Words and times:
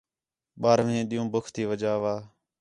ٻارہویں 0.61 1.05
ݙِین٘ہوں 1.09 1.31
ٻُکھ 1.33 1.49
تی 1.53 1.63
وَجہ 1.69 1.93
وا 2.01 2.15